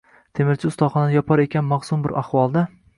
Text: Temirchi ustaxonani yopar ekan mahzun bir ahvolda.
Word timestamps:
Temirchi 0.39 0.67
ustaxonani 0.71 1.17
yopar 1.19 1.45
ekan 1.47 1.71
mahzun 1.77 2.05
bir 2.09 2.21
ahvolda. 2.27 2.69